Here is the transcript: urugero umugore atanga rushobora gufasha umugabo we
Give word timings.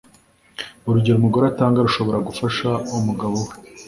urugero 0.87 1.15
umugore 1.17 1.45
atanga 1.47 1.85
rushobora 1.85 2.25
gufasha 2.27 2.69
umugabo 2.97 3.35
we 3.45 3.53